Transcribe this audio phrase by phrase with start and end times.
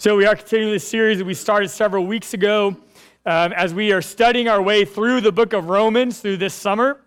[0.00, 2.68] So, we are continuing this series that we started several weeks ago
[3.26, 7.02] um, as we are studying our way through the book of Romans through this summer.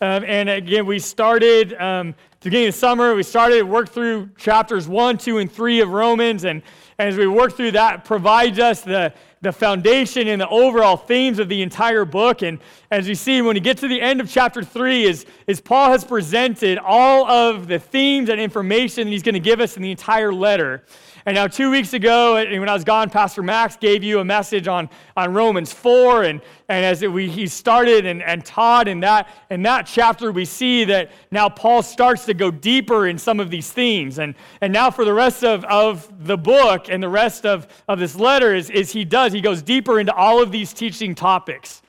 [0.00, 5.18] Um, and again, we started um, beginning of summer, we started work through chapters 1,
[5.18, 6.42] 2, and 3 of Romans.
[6.42, 6.62] And,
[6.98, 11.38] and as we work through that, provides us the, the foundation and the overall themes
[11.38, 12.42] of the entire book.
[12.42, 12.58] And
[12.90, 15.92] as you see, when you get to the end of chapter 3, is, is Paul
[15.92, 19.82] has presented all of the themes and information that he's going to give us in
[19.84, 20.82] the entire letter.
[21.24, 24.66] And now, two weeks ago, when I was gone, Pastor Max gave you a message
[24.66, 26.24] on, on Romans 4.
[26.24, 30.44] And, and as we, he started and, and taught in that, in that chapter, we
[30.44, 34.18] see that now Paul starts to go deeper in some of these themes.
[34.18, 38.00] And, and now, for the rest of, of the book and the rest of, of
[38.00, 41.82] this letter, is, is he does, he goes deeper into all of these teaching topics.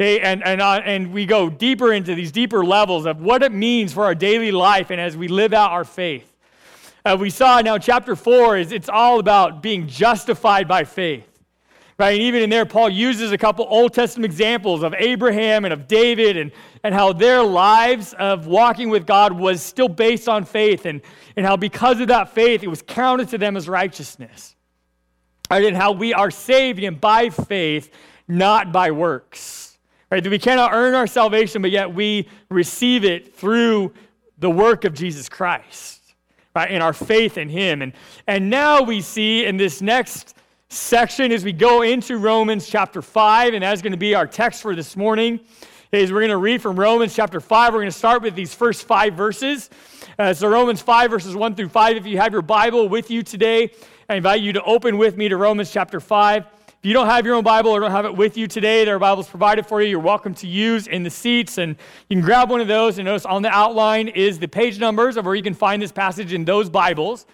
[0.00, 3.50] Okay, and, and, uh, and we go deeper into these deeper levels of what it
[3.50, 6.37] means for our daily life and as we live out our faith
[7.08, 11.24] uh, we saw now chapter 4 is it's all about being justified by faith
[11.98, 12.12] right?
[12.12, 15.88] And even in there paul uses a couple old testament examples of abraham and of
[15.88, 20.84] david and, and how their lives of walking with god was still based on faith
[20.84, 21.00] and,
[21.36, 24.54] and how because of that faith it was counted to them as righteousness.
[25.50, 27.90] Right, and how we are saved and by faith
[28.26, 29.78] not by works.
[30.10, 30.22] Right?
[30.22, 33.94] That we cannot earn our salvation but yet we receive it through
[34.38, 35.97] the work of jesus christ
[36.66, 37.82] in our faith in Him.
[37.82, 37.92] And,
[38.26, 40.34] and now we see in this next
[40.68, 44.62] section as we go into Romans chapter 5, and that's going to be our text
[44.62, 45.40] for this morning,
[45.92, 47.72] is we're going to read from Romans chapter 5.
[47.72, 49.70] We're going to start with these first five verses.
[50.18, 51.96] Uh, so, Romans 5, verses 1 through 5.
[51.96, 53.72] If you have your Bible with you today,
[54.08, 56.44] I invite you to open with me to Romans chapter 5.
[56.80, 58.94] If you don't have your own Bible or don't have it with you today, there
[58.94, 59.88] are Bibles provided for you.
[59.88, 61.74] You're welcome to use in the seats, and
[62.08, 62.98] you can grab one of those.
[62.98, 65.90] And notice on the outline is the page numbers of where you can find this
[65.90, 67.26] passage in those Bibles.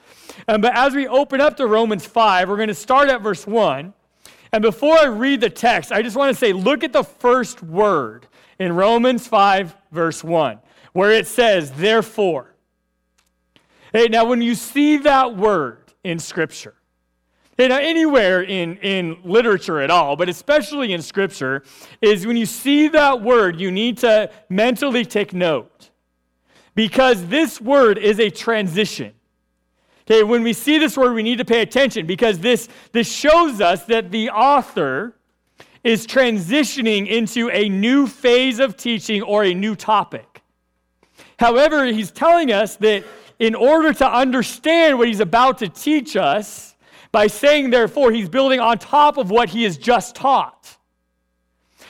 [0.48, 3.46] Um, but as we open up to Romans 5, we're going to start at verse
[3.46, 3.92] 1.
[4.52, 7.62] And before I read the text, I just want to say look at the first
[7.62, 8.26] word
[8.58, 10.58] in Romans 5, verse 1,
[10.94, 12.54] where it says, therefore.
[13.92, 16.76] Hey, now, when you see that word in Scripture,
[17.58, 21.62] you know, anywhere in, in literature at all, but especially in Scripture,
[22.00, 25.90] is when you see that word, you need to mentally take note.
[26.74, 29.12] Because this word is a transition.
[30.06, 33.60] Okay, when we see this word, we need to pay attention because this, this shows
[33.60, 35.14] us that the author
[35.82, 40.42] is transitioning into a new phase of teaching or a new topic.
[41.38, 43.04] However, he's telling us that
[43.38, 46.73] in order to understand what he's about to teach us,
[47.14, 50.76] by saying, therefore, he's building on top of what he has just taught.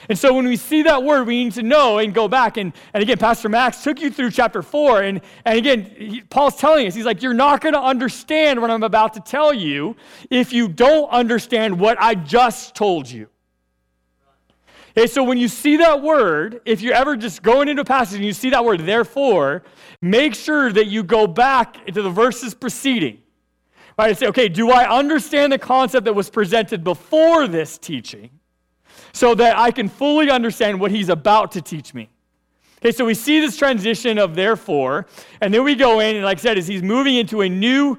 [0.07, 2.57] And so when we see that word, we need to know and go back.
[2.57, 5.01] And, and again, Pastor Max took you through chapter 4.
[5.01, 8.69] And, and again, he, Paul's telling us, he's like, you're not going to understand what
[8.69, 9.95] I'm about to tell you
[10.29, 13.27] if you don't understand what I just told you.
[14.95, 18.17] Okay, so when you see that word, if you're ever just going into a passage
[18.17, 19.63] and you see that word, therefore,
[20.03, 23.23] make sure that you go back into the verses preceding.
[23.97, 24.09] Right?
[24.09, 28.29] I say, okay, do I understand the concept that was presented before this teaching
[29.13, 32.09] so that I can fully understand what he's about to teach me?
[32.79, 35.07] Okay, so we see this transition of therefore,
[35.41, 37.97] and then we go in, and like I said, as he's moving into a new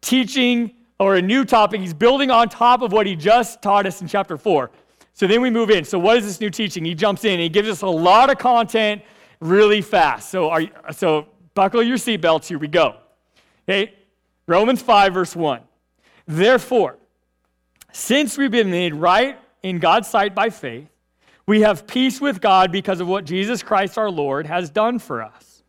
[0.00, 4.00] teaching or a new topic, he's building on top of what he just taught us
[4.00, 4.70] in chapter 4.
[5.12, 5.84] So then we move in.
[5.84, 6.84] So what is this new teaching?
[6.84, 9.02] He jumps in and he gives us a lot of content
[9.40, 10.30] really fast.
[10.30, 12.46] So are so buckle your seatbelts.
[12.46, 12.96] Here we go.
[13.68, 13.94] Okay,
[14.46, 15.60] Romans 5, verse 1.
[16.26, 16.98] Therefore,
[17.92, 20.88] since we've been made right in God's sight by faith,
[21.46, 25.22] we have peace with God because of what Jesus Christ our Lord has done for
[25.22, 25.62] us.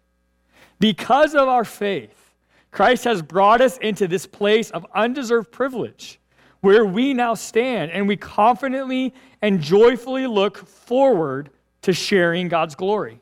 [0.79, 2.35] Because of our faith,
[2.71, 6.19] Christ has brought us into this place of undeserved privilege
[6.61, 11.49] where we now stand and we confidently and joyfully look forward
[11.83, 13.21] to sharing God's glory.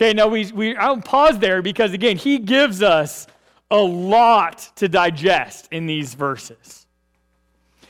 [0.00, 3.26] Okay, now we, we, I'll pause there because, again, he gives us
[3.70, 6.86] a lot to digest in these verses.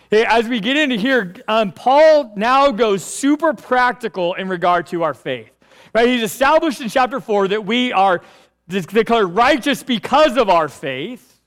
[0.06, 5.04] Okay, as we get into here, um, Paul now goes super practical in regard to
[5.04, 5.52] our faith.
[5.94, 6.08] Right?
[6.08, 8.22] He's established in chapter 4 that we are
[8.66, 11.40] declared righteous because of our faith.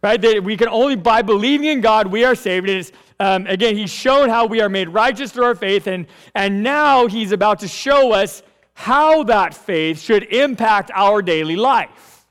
[0.00, 0.20] Right?
[0.20, 2.68] That we can only by believing in God we are saved.
[2.68, 6.62] And um, again, he's shown how we are made righteous through our faith, and, and
[6.62, 8.44] now he's about to show us
[8.74, 12.26] how that faith should impact our daily life.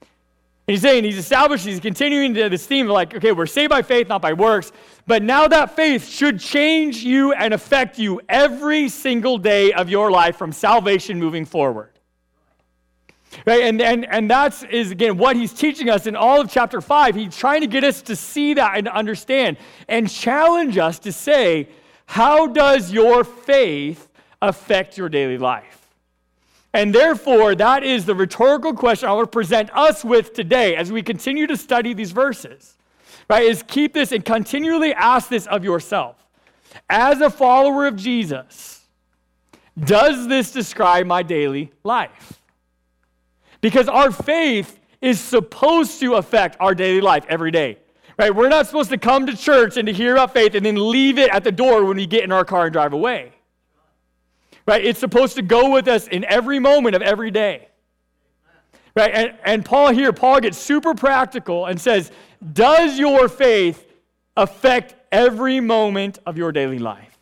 [0.00, 3.70] And he's saying, he's established, he's continuing to this theme of like, okay, we're saved
[3.70, 4.70] by faith, not by works.
[5.06, 10.10] But now that faith should change you and affect you every single day of your
[10.10, 11.98] life from salvation moving forward.
[13.46, 13.62] Right?
[13.62, 17.14] And, and, and that's is again what he's teaching us in all of chapter 5.
[17.14, 19.56] He's trying to get us to see that and understand
[19.88, 21.68] and challenge us to say,
[22.06, 24.07] how does your faith
[24.40, 25.88] affect your daily life?
[26.72, 30.92] And therefore, that is the rhetorical question I want to present us with today as
[30.92, 32.78] we continue to study these verses
[33.28, 36.16] right, is keep this and continually ask this of yourself.
[36.88, 38.86] As a follower of Jesus,
[39.78, 42.40] does this describe my daily life?
[43.60, 47.78] Because our faith is supposed to affect our daily life every day.
[48.18, 48.34] Right?
[48.34, 51.18] We're not supposed to come to church and to hear about faith and then leave
[51.18, 53.32] it at the door when we get in our car and drive away.
[54.68, 54.84] Right?
[54.84, 57.68] It's supposed to go with us in every moment of every day.
[58.94, 59.10] Right?
[59.14, 62.12] And, and Paul here, Paul gets super practical and says,
[62.52, 63.86] Does your faith
[64.36, 67.18] affect every moment of your daily life?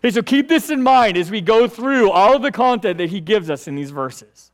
[0.00, 3.08] Okay, so keep this in mind as we go through all of the content that
[3.08, 4.52] he gives us in these verses.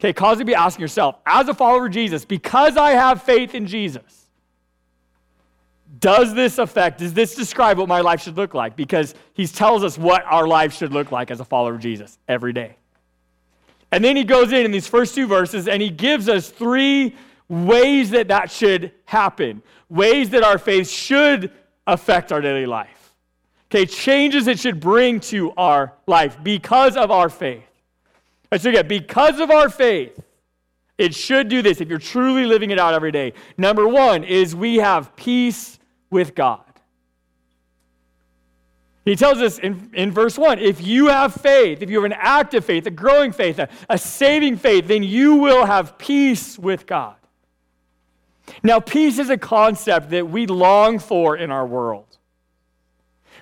[0.00, 3.22] Okay, cause you to be asking yourself, as a follower of Jesus, because I have
[3.22, 4.23] faith in Jesus,
[6.00, 8.76] does this affect, does this describe what my life should look like?
[8.76, 12.18] Because he tells us what our life should look like as a follower of Jesus
[12.28, 12.76] every day.
[13.92, 17.14] And then he goes in in these first two verses and he gives us three
[17.48, 21.52] ways that that should happen, ways that our faith should
[21.86, 23.14] affect our daily life.
[23.70, 27.64] Okay, changes it should bring to our life because of our faith.
[28.50, 30.18] Let's again, because of our faith,
[30.96, 33.32] it should do this if you're truly living it out every day.
[33.58, 35.73] Number one is we have peace
[36.14, 36.60] with God.
[39.04, 42.16] He tells us in, in verse 1 if you have faith, if you have an
[42.16, 46.86] active faith, a growing faith, a, a saving faith, then you will have peace with
[46.86, 47.16] God.
[48.62, 52.16] Now, peace is a concept that we long for in our world.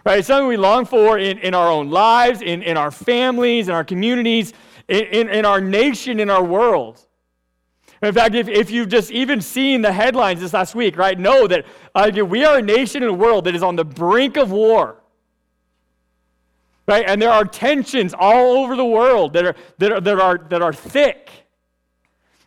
[0.05, 0.21] Right?
[0.21, 3.75] It's something we long for in, in our own lives, in, in our families, in
[3.75, 4.55] our communities,
[4.89, 7.07] in, in, in our nation, in our world.
[8.03, 11.47] In fact, if, if you've just even seen the headlines this last week, right, know
[11.47, 11.65] that
[11.95, 14.97] uh, we are a nation in a world that is on the brink of war.
[16.89, 17.05] Right?
[17.07, 20.63] And there are tensions all over the world that are, that are, that are, that
[20.63, 21.31] are thick.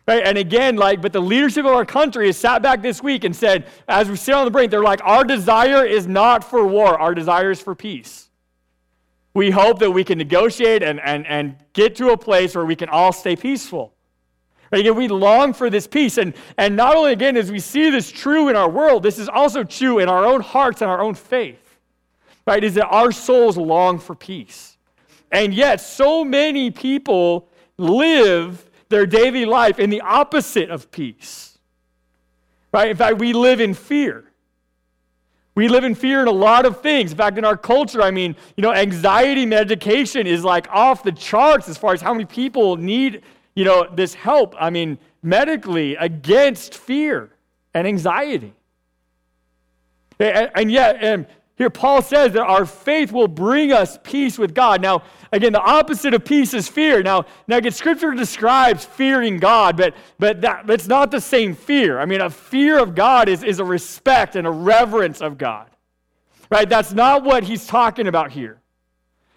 [0.06, 0.22] Right?
[0.24, 3.34] And again, like, but the leadership of our country has sat back this week and
[3.34, 7.00] said, as we sit on the brink, they're like, our desire is not for war,
[7.00, 8.28] our desire is for peace.
[9.32, 12.76] We hope that we can negotiate and, and, and get to a place where we
[12.76, 13.95] can all stay peaceful.
[14.76, 14.80] Right?
[14.80, 16.18] Again, we long for this peace.
[16.18, 19.28] And, and not only, again, as we see this true in our world, this is
[19.28, 21.66] also true in our own hearts and our own faith
[22.46, 24.76] right, is that our souls long for peace.
[25.32, 31.58] And yet, so many people live their daily life in the opposite of peace.
[32.72, 32.90] Right?
[32.90, 34.24] In fact, we live in fear.
[35.56, 37.12] We live in fear in a lot of things.
[37.12, 41.12] In fact, in our culture, I mean, you know, anxiety medication is like off the
[41.12, 43.22] charts as far as how many people need,
[43.56, 44.54] you know, this help.
[44.60, 47.30] I mean, medically against fear
[47.74, 48.54] and anxiety.
[50.20, 54.54] And, and yet, and here, Paul says that our faith will bring us peace with
[54.54, 54.82] God.
[54.82, 57.02] Now, again, the opposite of peace is fear.
[57.02, 61.98] Now, now again, Scripture describes fearing God, but, but that, that's not the same fear.
[61.98, 65.70] I mean, a fear of God is, is a respect and a reverence of God.
[66.50, 66.68] Right?
[66.68, 68.60] That's not what he's talking about here.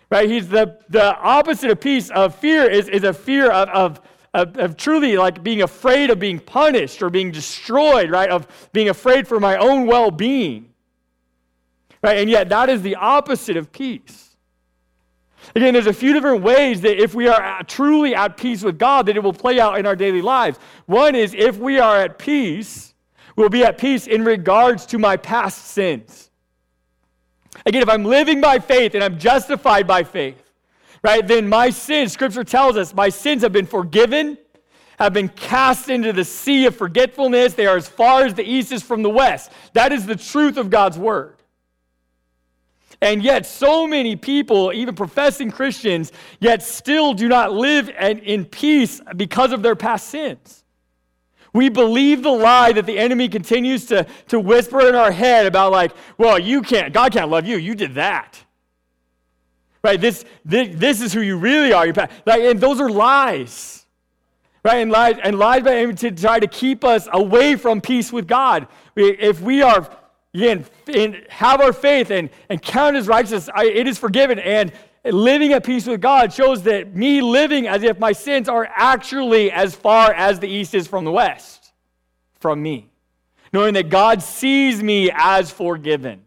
[0.09, 0.29] Right?
[0.29, 4.01] He's the, the opposite of peace, of fear, is, is a fear of, of,
[4.33, 8.29] of, of truly like being afraid of being punished or being destroyed, right?
[8.29, 10.73] Of being afraid for my own well being.
[12.01, 12.17] Right?
[12.17, 14.29] And yet, that is the opposite of peace.
[15.55, 19.05] Again, there's a few different ways that if we are truly at peace with God,
[19.07, 20.59] that it will play out in our daily lives.
[20.85, 22.93] One is if we are at peace,
[23.35, 26.28] we'll be at peace in regards to my past sins.
[27.65, 30.41] Again, if I'm living by faith and I'm justified by faith,
[31.03, 34.37] right, then my sins, Scripture tells us, my sins have been forgiven,
[34.97, 37.53] have been cast into the sea of forgetfulness.
[37.53, 39.51] They are as far as the east is from the west.
[39.73, 41.35] That is the truth of God's word.
[43.01, 48.99] And yet, so many people, even professing Christians, yet still do not live in peace
[49.15, 50.65] because of their past sins.
[51.53, 55.71] We believe the lie that the enemy continues to, to whisper in our head about,
[55.71, 57.57] like, well, you can't, God can't love you.
[57.57, 58.37] You did that.
[59.83, 59.99] Right?
[59.99, 61.87] This, this, this is who you really are.
[61.87, 63.85] Like, and those are lies.
[64.63, 64.77] right?
[64.77, 68.27] And lies, and lies by enemy to try to keep us away from peace with
[68.27, 68.67] God.
[68.95, 69.89] If we are,
[70.33, 74.39] again, in, have our faith and, and count as righteous, it is forgiven.
[74.39, 74.71] And
[75.13, 79.51] living at peace with God shows that me living as if my sins are actually
[79.51, 81.71] as far as the east is from the west,
[82.39, 82.89] from me.
[83.51, 86.21] Knowing that God sees me as forgiven.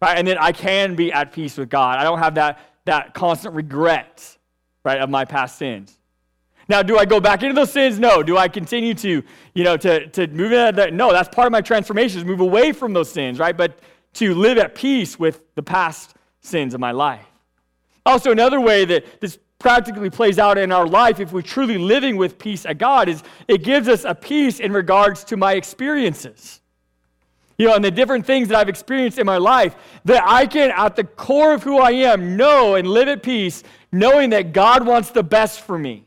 [0.00, 0.18] Right?
[0.18, 1.98] And that I can be at peace with God.
[1.98, 4.36] I don't have that, that constant regret,
[4.84, 5.98] right, of my past sins.
[6.68, 7.98] Now, do I go back into those sins?
[7.98, 8.22] No.
[8.22, 9.22] Do I continue to,
[9.54, 10.94] you know, to, to move into that?
[10.94, 13.56] No, that's part of my transformation is move away from those sins, right?
[13.56, 13.78] But
[14.14, 17.26] to live at peace with the past sins of my life.
[18.06, 22.16] Also, another way that this practically plays out in our life, if we're truly living
[22.16, 26.60] with peace at God, is it gives us a peace in regards to my experiences.
[27.56, 30.72] You know, and the different things that I've experienced in my life, that I can,
[30.72, 34.86] at the core of who I am, know and live at peace, knowing that God
[34.86, 36.04] wants the best for me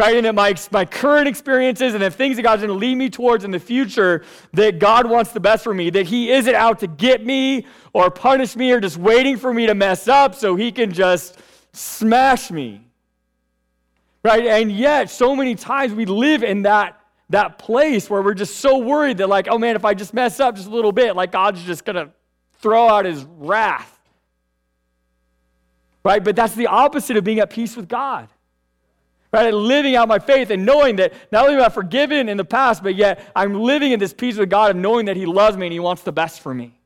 [0.00, 0.24] right?
[0.24, 3.44] And my, my current experiences and the things that God's going to lead me towards
[3.44, 6.86] in the future, that God wants the best for me, that He isn't out to
[6.86, 10.72] get me or punish me or just waiting for me to mess up so He
[10.72, 11.38] can just
[11.74, 12.80] smash me.
[14.22, 14.46] Right?
[14.46, 18.78] And yet, so many times we live in that, that place where we're just so
[18.78, 21.30] worried that, like, oh man, if I just mess up just a little bit, like
[21.30, 22.10] God's just going to
[22.62, 23.98] throw out His wrath.
[26.02, 26.24] Right?
[26.24, 28.30] But that's the opposite of being at peace with God
[29.32, 29.52] right?
[29.52, 32.82] living out my faith and knowing that not only am I forgiven in the past,
[32.82, 35.66] but yet I'm living in this peace with God and knowing that He loves me
[35.66, 36.78] and He wants the best for me.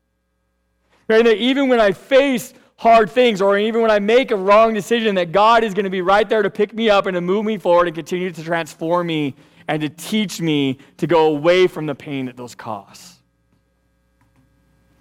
[1.07, 1.19] Right?
[1.19, 4.73] And that even when I face hard things or even when I make a wrong
[4.73, 7.21] decision, that God is going to be right there to pick me up and to
[7.21, 9.35] move me forward and continue to transform me
[9.67, 13.15] and to teach me to go away from the pain that those cause.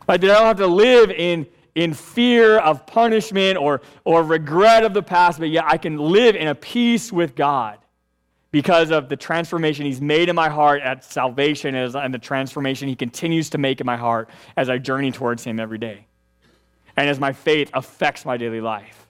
[0.09, 0.21] Right?
[0.21, 4.95] That I don't have to live in in fear of punishment or, or regret of
[4.95, 7.79] the past, but yet I can live in a peace with God
[8.51, 12.95] because of the transformation He's made in my heart at salvation and the transformation He
[12.95, 16.07] continues to make in my heart as I journey towards Him every day.
[16.97, 19.09] And as my faith affects my daily life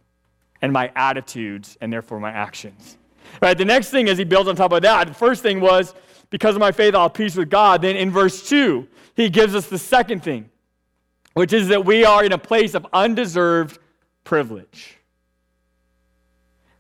[0.63, 2.97] and my attitudes and therefore my actions.
[3.43, 5.93] Right, the next thing as he builds on top of that, the first thing was
[6.31, 7.83] because of my faith, I'll have peace with God.
[7.83, 10.49] Then in verse 2, he gives us the second thing
[11.35, 13.79] which is that we are in a place of undeserved
[14.25, 14.97] privilege.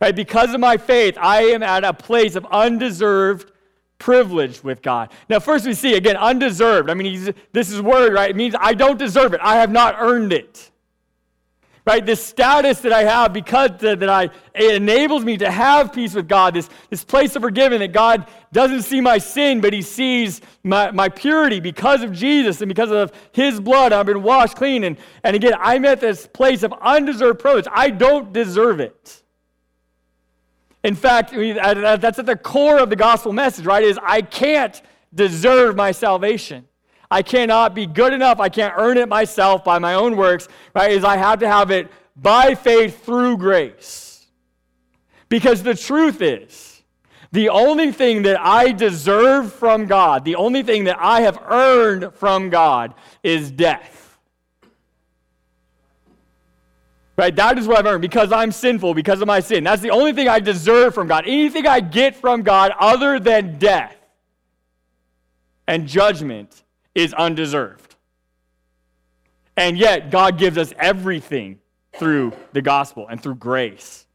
[0.01, 0.15] Right?
[0.15, 3.53] Because of my faith, I am at a place of undeserved
[3.99, 5.11] privilege with God.
[5.29, 6.91] Now, first we see again, undeserved.
[6.91, 8.31] I mean, this is word, right?
[8.31, 9.41] It means I don't deserve it.
[9.43, 10.71] I have not earned it
[11.87, 12.05] right?
[12.05, 16.15] This status that I have because that, that I, it enables me to have peace
[16.15, 19.83] with God, this, this place of forgiveness that God doesn't see my sin, but he
[19.83, 23.93] sees my, my purity because of Jesus and because of his blood.
[23.93, 24.85] I've been washed clean.
[24.85, 27.67] And, and again, I'm at this place of undeserved privilege.
[27.71, 29.23] I don't deserve it.
[30.85, 33.83] In fact, that's at the core of the gospel message, right?
[33.83, 34.81] Is I can't
[35.15, 36.67] deserve my salvation.
[37.15, 38.41] I cannot be good enough.
[38.41, 40.91] I can't earn it myself by my own works, right?
[40.91, 44.27] Is I have to have it by faith through grace.
[45.29, 46.83] Because the truth is,
[47.31, 52.13] the only thing that I deserve from God, the only thing that I have earned
[52.15, 54.19] from God is death.
[57.17, 57.37] Right?
[57.37, 59.63] That is what I've earned because I'm sinful, because of my sin.
[59.63, 61.29] That's the only thing I deserve from God.
[61.29, 63.95] Anything I get from God other than death
[65.69, 66.64] and judgment
[66.95, 67.97] is undeserved.
[69.57, 71.61] And yet, God gives us everything
[71.95, 74.07] through the gospel and through grace.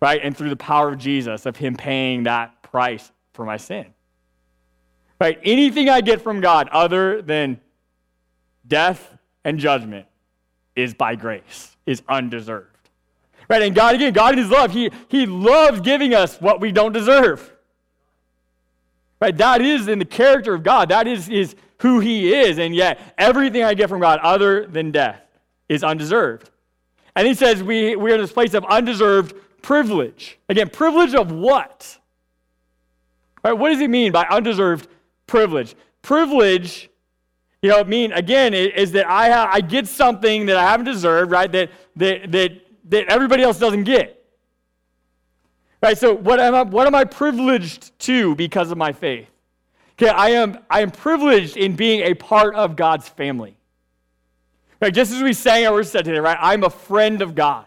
[0.00, 0.20] Right?
[0.22, 3.86] And through the power of Jesus, of Him paying that price for my sin.
[5.20, 5.38] Right?
[5.44, 7.60] Anything I get from God other than
[8.66, 10.06] death and judgment
[10.74, 12.68] is by grace, is undeserved.
[13.48, 13.62] Right?
[13.62, 16.92] And God, again, God in His love, He, he loves giving us what we don't
[16.92, 17.51] deserve.
[19.22, 19.36] Right?
[19.36, 20.88] That is in the character of God.
[20.88, 22.58] That is, is who He is.
[22.58, 25.22] And yet, everything I get from God other than death
[25.68, 26.50] is undeserved.
[27.14, 30.40] And He says we, we're in this place of undeserved privilege.
[30.48, 32.00] Again, privilege of what?
[33.44, 33.52] Right?
[33.52, 34.88] What does He mean by undeserved
[35.28, 35.76] privilege?
[36.02, 36.90] Privilege,
[37.62, 41.30] you know, mean again is that I, ha- I get something that I haven't deserved,
[41.30, 41.52] right?
[41.52, 44.21] That, that, that, that everybody else doesn't get.
[45.82, 49.28] Right, so what am I, what am I privileged to because of my faith?
[49.94, 53.56] Okay, I am, I am privileged in being a part of God's family.
[54.80, 56.38] Right, just as we sang our said today, right?
[56.40, 57.66] I'm a friend of God.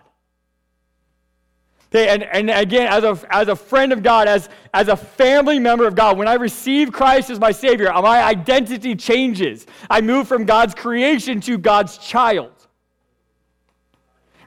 [1.89, 5.59] Okay, and, and again, as a, as a friend of God, as, as a family
[5.59, 9.65] member of God, when I receive Christ as my Savior, my identity changes.
[9.89, 12.51] I move from God's creation to God's child.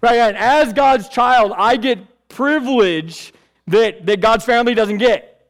[0.02, 3.32] Right, and as God's child, I get privilege
[3.68, 5.46] that, that God's family doesn't get.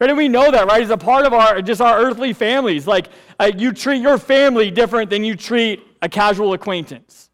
[0.00, 0.10] Right?
[0.10, 0.82] And we know that, right?
[0.82, 2.86] It's a part of our just our earthly families.
[2.86, 7.30] Like uh, you treat your family different than you treat a casual acquaintance.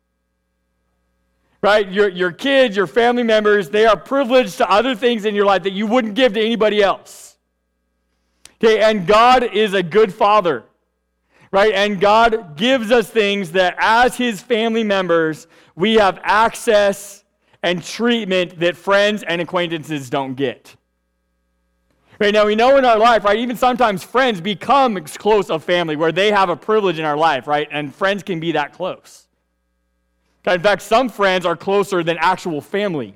[1.62, 1.90] Right?
[1.90, 5.62] Your, your kids, your family members, they are privileged to other things in your life
[5.64, 7.36] that you wouldn't give to anybody else.
[8.62, 10.64] Okay, and God is a good father.
[11.52, 11.72] Right?
[11.74, 17.19] And God gives us things that as his family members, we have access
[17.62, 20.74] and treatment that friends and acquaintances don't get.
[22.18, 25.96] Right now, we know in our life, right, even sometimes friends become close of family
[25.96, 27.66] where they have a privilege in our life, right?
[27.70, 29.26] And friends can be that close.
[30.46, 33.14] In fact, some friends are closer than actual family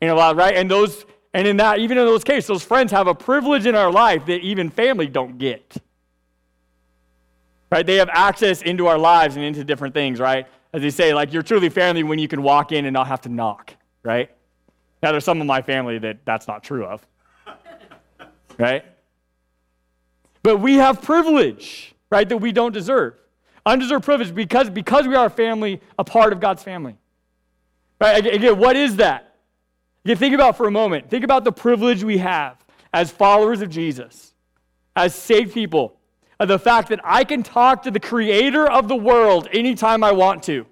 [0.00, 0.56] in a lot, right?
[0.56, 3.74] And those, and in that, even in those cases, those friends have a privilege in
[3.74, 5.76] our life that even family don't get.
[7.70, 7.84] Right?
[7.86, 10.46] They have access into our lives and into different things, right?
[10.72, 13.22] As they say, like you're truly family when you can walk in and not have
[13.22, 14.30] to knock, right?
[15.02, 17.06] Now, there's some of my family that that's not true of
[18.58, 18.84] right?
[20.42, 23.14] But we have privilege, right, that we don't deserve.
[23.66, 26.96] Undeserved privilege because, because we are a family, a part of God's family.
[28.00, 28.24] Right?
[28.26, 29.36] Again, what is that?
[30.04, 31.10] You think about for a moment.
[31.10, 32.56] Think about the privilege we have
[32.94, 34.32] as followers of Jesus,
[34.96, 35.97] as saved people,
[36.40, 40.12] of the fact that I can talk to the creator of the world anytime I
[40.12, 40.66] want to.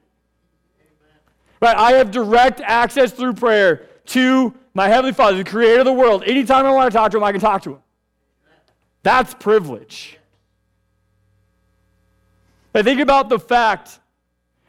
[1.60, 1.76] Right?
[1.76, 6.22] I have direct access through prayer to my Heavenly Father, the creator of the world.
[6.24, 7.78] Anytime I want to talk to him, I can talk to him.
[9.02, 10.18] That's privilege.
[12.74, 14.00] I think about the fact,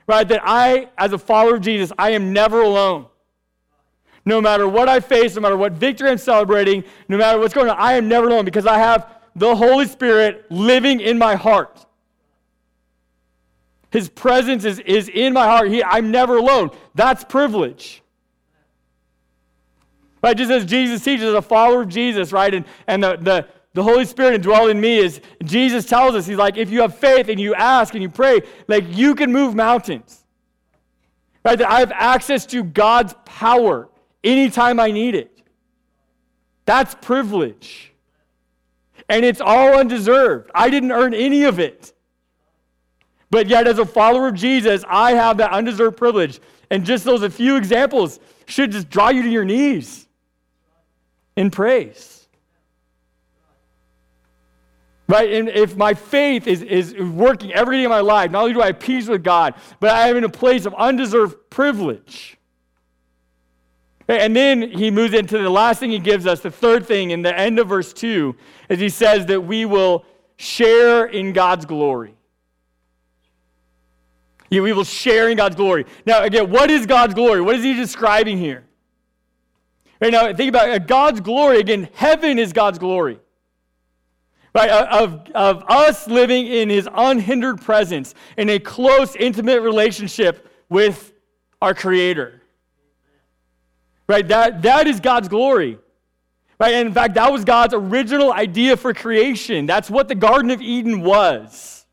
[0.07, 3.07] right, that I, as a follower of Jesus, I am never alone.
[4.25, 7.69] No matter what I face, no matter what victory I'm celebrating, no matter what's going
[7.69, 11.85] on, I am never alone because I have the Holy Spirit living in my heart.
[13.91, 15.69] His presence is, is in my heart.
[15.69, 16.71] He, I'm never alone.
[16.95, 18.01] That's privilege.
[20.23, 20.35] Right?
[20.35, 22.53] Just as Jesus teaches, a follower of Jesus, right?
[22.53, 26.37] And, and the, the, the Holy Spirit indwell in me is Jesus tells us, He's
[26.37, 29.55] like, if you have faith and you ask and you pray, like you can move
[29.55, 30.25] mountains.
[31.45, 31.57] Right?
[31.57, 33.87] That I have access to God's power
[34.23, 35.31] anytime I need it.
[36.65, 37.93] That's privilege.
[39.09, 40.51] And it's all undeserved.
[40.53, 41.93] I didn't earn any of it.
[43.29, 46.39] But yet, as a follower of Jesus, I have that undeserved privilege.
[46.69, 50.07] And just those a few examples should just draw you to your knees
[51.35, 52.27] in praise.
[55.09, 55.31] Right?
[55.33, 58.61] And if my faith is, is working every day of my life, not only do
[58.61, 62.36] I have peace with God, but I am in a place of undeserved privilege.
[64.07, 67.21] And then he moves into the last thing he gives us, the third thing in
[67.21, 68.35] the end of verse 2,
[68.69, 70.05] is he says that we will
[70.37, 72.15] share in God's glory.
[74.49, 75.85] Yeah, we will share in God's glory.
[76.05, 77.41] Now, again, what is God's glory?
[77.41, 78.63] What is he describing here?
[79.99, 80.87] Right now, think about it.
[80.87, 81.59] God's glory.
[81.59, 83.19] Again, heaven is God's glory.
[84.55, 84.69] Right?
[84.69, 91.13] Of, of us living in his unhindered presence in a close, intimate relationship with
[91.61, 92.41] our Creator.
[94.07, 94.27] Right?
[94.27, 95.77] That, that is God's glory.
[96.59, 96.73] Right?
[96.73, 99.65] And in fact, that was God's original idea for creation.
[99.65, 101.85] That's what the Garden of Eden was.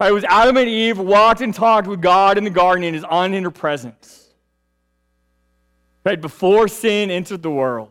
[0.00, 0.10] Right?
[0.10, 3.04] It was Adam and Eve walked and talked with God in the garden in his
[3.08, 4.22] unhindered presence
[6.04, 6.20] right?
[6.20, 7.90] Before sin entered the world.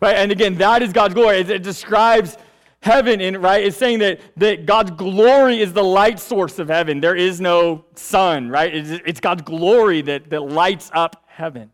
[0.00, 0.16] Right?
[0.16, 1.38] And again, that is God's glory.
[1.38, 2.36] It, it describes
[2.80, 7.00] heaven in right it's saying that, that god's glory is the light source of heaven
[7.00, 11.70] there is no sun right it's, it's god's glory that, that lights up heaven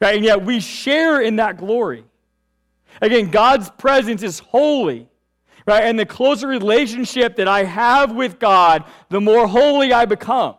[0.00, 2.04] right and yet we share in that glory
[3.00, 5.08] again god's presence is holy
[5.66, 10.56] right and the closer relationship that i have with god the more holy i become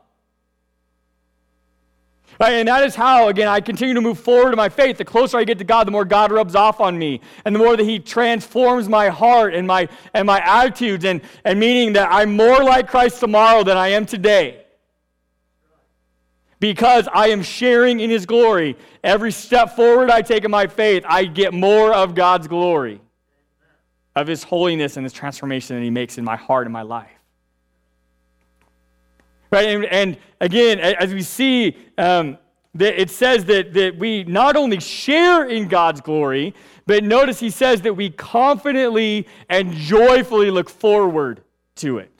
[2.39, 2.53] Right?
[2.53, 4.97] And that is how, again, I continue to move forward in my faith.
[4.97, 7.21] The closer I get to God, the more God rubs off on me.
[7.45, 11.59] And the more that He transforms my heart and my, and my attitudes, and, and
[11.59, 14.65] meaning that I'm more like Christ tomorrow than I am today.
[16.59, 18.77] Because I am sharing in His glory.
[19.03, 23.01] Every step forward I take in my faith, I get more of God's glory,
[24.15, 27.11] of His holiness and His transformation that He makes in my heart and my life.
[29.51, 29.67] Right?
[29.69, 32.37] And, and again, as we see, um,
[32.77, 36.53] that it says that, that we not only share in God's glory,
[36.85, 41.41] but notice he says that we confidently and joyfully look forward
[41.75, 42.16] to it.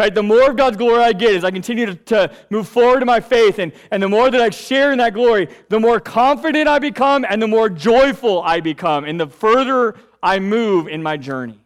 [0.00, 0.14] Right?
[0.14, 3.06] The more of God's glory I get as I continue to, to move forward in
[3.06, 6.68] my faith, and, and the more that I share in that glory, the more confident
[6.68, 11.18] I become and the more joyful I become, and the further I move in my
[11.18, 11.60] journey.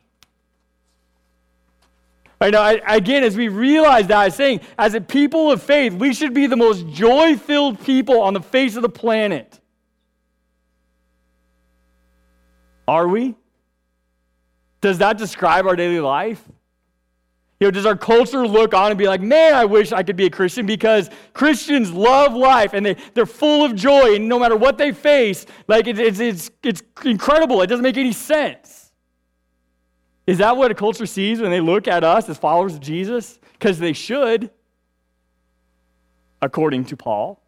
[2.40, 6.12] Right now, again, as we realize that, I'm saying, as a people of faith, we
[6.12, 9.60] should be the most joy filled people on the face of the planet.
[12.88, 13.36] Are we?
[14.80, 16.42] Does that describe our daily life?
[17.60, 20.16] You know, does our culture look on and be like, man, I wish I could
[20.16, 24.38] be a Christian because Christians love life and they, they're full of joy and no
[24.38, 27.62] matter what they face, like it, it's, it's, it's incredible.
[27.62, 28.92] It doesn't make any sense.
[30.26, 33.38] Is that what a culture sees when they look at us as followers of Jesus?
[33.52, 34.50] Because they should,
[36.42, 37.43] according to Paul.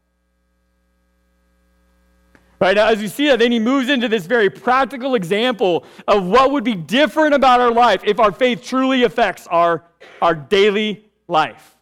[2.58, 6.26] Right now, as you see that, then he moves into this very practical example of
[6.26, 9.84] what would be different about our life if our faith truly affects our,
[10.22, 11.76] our daily life.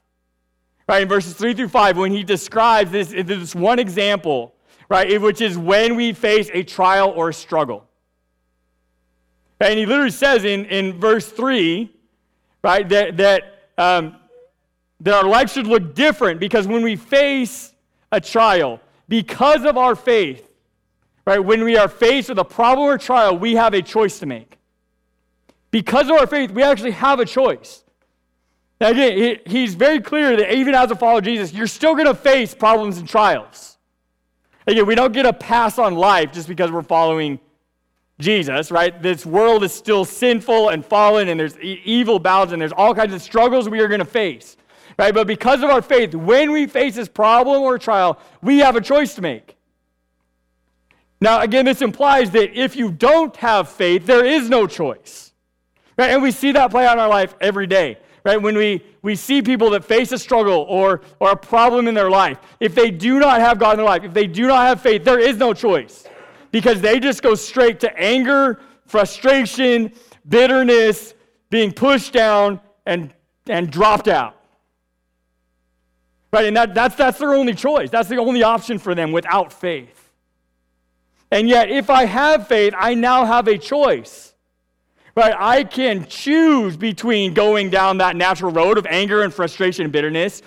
[0.88, 4.54] Right, in verses 3 through 5, when he describes this, this one example,
[4.88, 7.88] right, which is when we face a trial or a struggle.
[9.60, 11.90] And he literally says in, in verse 3,
[12.62, 14.16] right, that, that, um,
[15.00, 17.72] that our life should look different because when we face
[18.12, 20.50] a trial, because of our faith,
[21.26, 24.26] right, when we are faced with a problem or trial, we have a choice to
[24.26, 24.58] make.
[25.70, 27.82] Because of our faith, we actually have a choice.
[28.80, 32.14] Again, he's very clear that even as a follower of Jesus, you're still going to
[32.14, 33.78] face problems and trials.
[34.66, 37.38] Again, we don't get a pass on life just because we're following
[38.18, 39.02] Jesus, right?
[39.02, 43.12] This world is still sinful and fallen, and there's evil battles, and there's all kinds
[43.12, 44.56] of struggles we are going to face,
[44.98, 45.12] right?
[45.12, 48.80] But because of our faith, when we face this problem or trial, we have a
[48.80, 49.53] choice to make.
[51.24, 55.32] Now, again, this implies that if you don't have faith, there is no choice,
[55.96, 56.10] right?
[56.10, 58.36] And we see that play out in our life every day, right?
[58.36, 62.10] When we, we see people that face a struggle or, or a problem in their
[62.10, 64.82] life, if they do not have God in their life, if they do not have
[64.82, 66.06] faith, there is no choice
[66.50, 69.94] because they just go straight to anger, frustration,
[70.28, 71.14] bitterness,
[71.48, 73.14] being pushed down, and,
[73.46, 74.36] and dropped out.
[76.34, 76.44] Right?
[76.44, 77.88] And that, that's, that's their only choice.
[77.88, 80.03] That's the only option for them without faith.
[81.34, 84.34] And yet, if I have faith, I now have a choice.
[85.16, 85.34] Right?
[85.36, 90.42] I can choose between going down that natural road of anger and frustration and bitterness,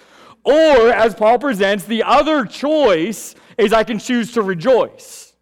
[0.46, 0.54] or
[0.94, 5.34] as Paul presents, the other choice is I can choose to rejoice.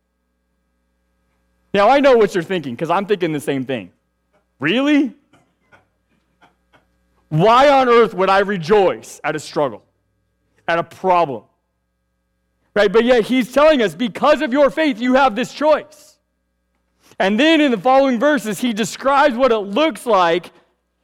[1.75, 3.91] Now, I know what you're thinking because I'm thinking the same thing.
[4.60, 5.13] Really?
[7.29, 9.84] Why on earth would I rejoice at a struggle,
[10.67, 11.43] at a problem?
[12.75, 12.91] Right?
[12.91, 16.19] But yet he's telling us because of your faith, you have this choice.
[17.17, 20.51] And then in the following verses, he describes what it looks like,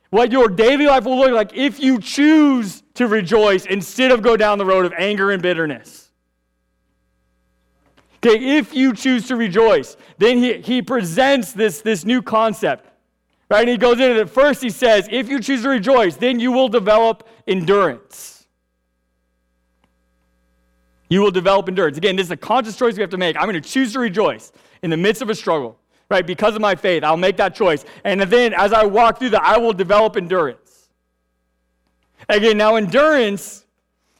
[0.10, 4.36] what your daily life will look like if you choose to rejoice instead of go
[4.36, 6.12] down the road of anger and bitterness.
[8.23, 12.88] Okay, if you choose to rejoice, then he, he presents this, this new concept.
[13.49, 13.62] Right?
[13.62, 14.29] And he goes into it.
[14.29, 18.40] First, he says, if you choose to rejoice, then you will develop endurance.
[21.12, 21.97] You will develop endurance.
[21.97, 23.36] Again, this is a conscious choice we have to make.
[23.36, 25.78] I'm going to choose to rejoice in the midst of a struggle,
[26.10, 26.26] right?
[26.26, 27.84] Because of my faith, I'll make that choice.
[28.06, 30.88] And then as I walk through that, I will develop endurance.
[32.30, 33.65] Again, now endurance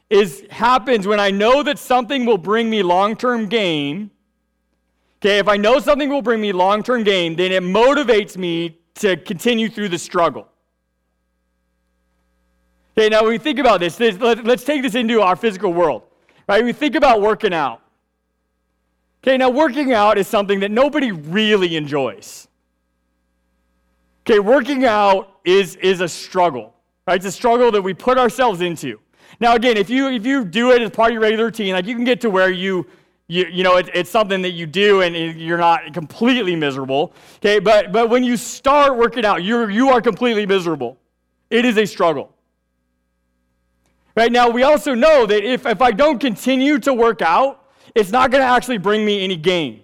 [0.10, 4.12] is happens when I know that something will bring me long-term gain.
[5.22, 9.16] Okay, if I know something will bring me long-term gain, then it motivates me to
[9.16, 10.46] continue through the struggle.
[12.98, 15.72] Okay, now when we think about this, this let, us take this into our physical
[15.72, 16.04] world.
[16.52, 16.66] Right?
[16.66, 17.80] We think about working out.
[19.24, 22.50] Okay, now working out is something that nobody really enjoys.
[24.26, 26.76] Okay, working out is, is a struggle.
[27.08, 27.16] Right?
[27.16, 29.00] It's a struggle that we put ourselves into.
[29.40, 31.86] Now, again, if you if you do it as part of your regular routine, like
[31.86, 32.86] you can get to where you
[33.28, 37.14] you, you know, it, it's something that you do and you're not completely miserable.
[37.38, 40.98] Okay, but but when you start working out, you're you are completely miserable.
[41.50, 42.36] It is a struggle.
[44.16, 48.12] Right now, we also know that if, if I don't continue to work out, it's
[48.12, 49.84] not going to actually bring me any gain.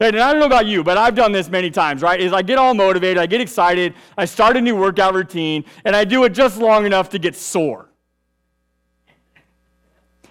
[0.00, 0.12] Right?
[0.12, 2.20] And I don't know about you, but I've done this many times, right?
[2.20, 5.94] Is I get all motivated, I get excited, I start a new workout routine, and
[5.94, 7.88] I do it just long enough to get sore.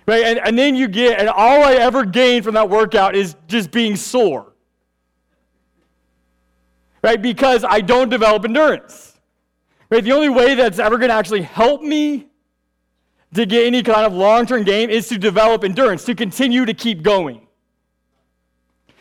[0.05, 0.25] Right?
[0.25, 3.71] And, and then you get, and all I ever gain from that workout is just
[3.71, 4.51] being sore.
[7.01, 7.21] Right?
[7.21, 9.17] Because I don't develop endurance.
[9.89, 10.03] Right?
[10.03, 12.27] The only way that's ever going to actually help me
[13.33, 16.73] to get any kind of long term gain is to develop endurance, to continue to
[16.73, 17.47] keep going.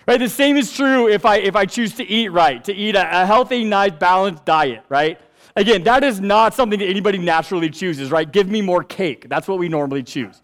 [0.07, 0.19] Right?
[0.19, 3.23] The same is true if I, if I choose to eat right, to eat a,
[3.23, 5.21] a healthy, nice, balanced diet, right?
[5.57, 8.31] Again, that is not something that anybody naturally chooses, right?
[8.31, 9.29] Give me more cake.
[9.29, 10.41] That's what we normally choose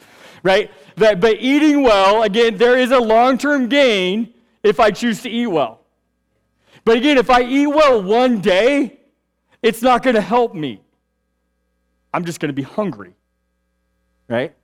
[0.46, 0.70] right?
[0.94, 5.28] But, but eating well, again, there is a long term gain if I choose to
[5.28, 5.80] eat well.
[6.84, 9.00] But again, if I eat well one day,
[9.60, 10.80] it's not going to help me.
[12.14, 13.15] I'm just going to be hungry.
[14.28, 14.54] Right?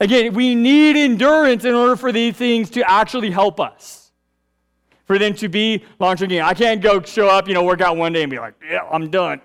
[0.00, 4.12] Again, we need endurance in order for these things to actually help us.
[5.06, 6.42] For them to be long term gain.
[6.42, 8.80] I can't go show up, you know, work out one day and be like, yeah,
[8.90, 9.40] I'm done.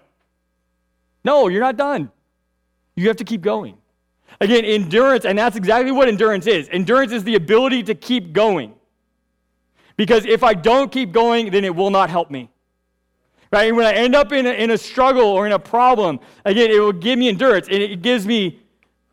[1.23, 2.11] No, you're not done.
[2.95, 3.77] You have to keep going.
[4.41, 6.67] Again, endurance, and that's exactly what endurance is.
[6.69, 8.73] Endurance is the ability to keep going.
[9.95, 12.49] Because if I don't keep going, then it will not help me.
[13.51, 13.73] Right?
[13.73, 16.79] When I end up in a, in a struggle or in a problem, again, it
[16.79, 18.62] will give me endurance and it gives me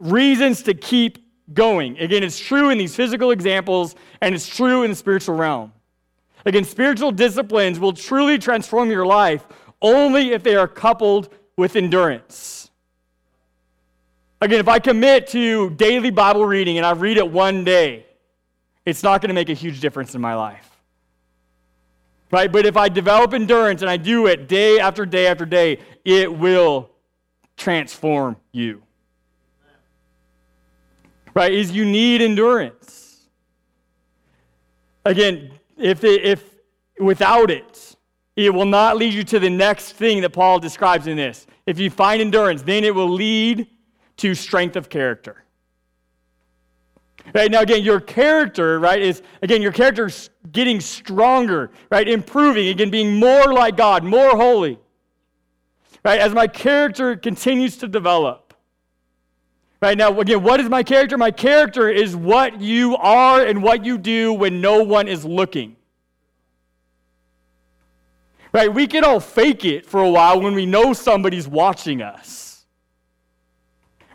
[0.00, 1.18] reasons to keep
[1.52, 1.98] going.
[1.98, 5.72] Again, it's true in these physical examples and it's true in the spiritual realm.
[6.46, 9.46] Again, spiritual disciplines will truly transform your life
[9.82, 12.70] only if they are coupled with endurance.
[14.40, 18.06] Again, if I commit to daily Bible reading and I read it one day,
[18.86, 20.66] it's not going to make a huge difference in my life.
[22.30, 22.50] Right?
[22.50, 26.32] But if I develop endurance and I do it day after day after day, it
[26.32, 26.90] will
[27.56, 28.82] transform you.
[31.34, 31.52] Right?
[31.52, 33.28] Is you need endurance.
[35.04, 36.44] Again, if, it, if
[36.98, 37.96] without it,
[38.36, 41.46] it will not lead you to the next thing that Paul describes in this.
[41.66, 43.66] If you find endurance, then it will lead
[44.18, 45.44] to strength of character.
[47.34, 50.10] Right now, again, your character, right, is again your character
[50.50, 54.78] getting stronger, right, improving, again, being more like God, more holy.
[56.02, 58.39] Right, as my character continues to develop.
[59.80, 61.16] Right now, again, what is my character?
[61.16, 65.76] My character is what you are and what you do when no one is looking.
[68.52, 72.50] Right, we can all fake it for a while when we know somebody's watching us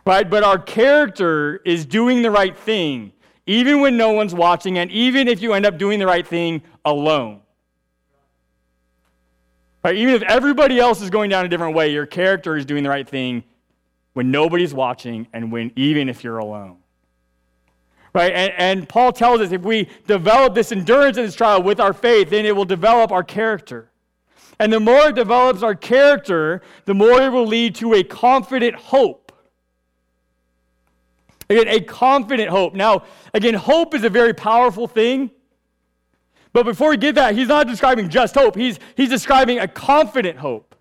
[0.05, 0.29] right?
[0.29, 3.11] But our character is doing the right thing,
[3.45, 6.61] even when no one's watching, and even if you end up doing the right thing
[6.83, 7.41] alone.
[9.83, 9.95] Right?
[9.97, 12.89] Even if everybody else is going down a different way, your character is doing the
[12.89, 13.43] right thing
[14.15, 16.77] when nobody's watching and when even if you're alone.
[18.11, 18.33] Right?
[18.33, 21.93] And, and Paul tells us if we develop this endurance in this trial with our
[21.93, 23.91] faith, then it will develop our character.
[24.59, 28.75] And the more it develops our character, the more it will lead to a confident
[28.75, 29.25] hope
[31.49, 32.73] Again, a confident hope.
[32.73, 35.29] Now, again, hope is a very powerful thing.
[36.53, 40.39] But before we get that, he's not describing just hope, he's, he's describing a confident
[40.39, 40.74] hope.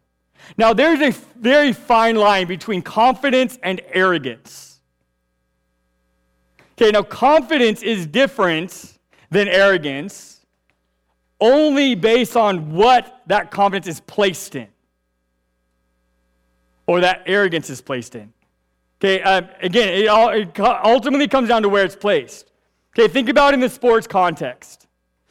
[0.56, 4.80] Now, there's a very fine line between confidence and arrogance.
[6.72, 8.98] Okay, now confidence is different
[9.30, 10.40] than arrogance
[11.40, 14.68] only based on what that confidence is placed in
[16.86, 18.32] or that arrogance is placed in.
[19.00, 22.52] Okay, uh, again, it, all, it ultimately comes down to where it's placed.
[22.96, 24.86] Okay, think about it in the sports context.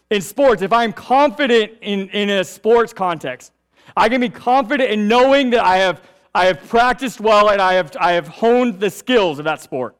[0.09, 3.52] In sports, if I'm confident in, in a sports context,
[3.95, 6.01] I can be confident in knowing that I have,
[6.33, 9.95] I have practiced well and I have, I have honed the skills of that sport.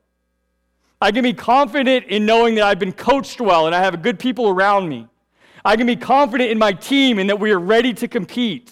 [1.02, 4.20] I can be confident in knowing that I've been coached well and I have good
[4.20, 5.08] people around me.
[5.66, 8.72] I can be confident in my team and that we are ready to compete.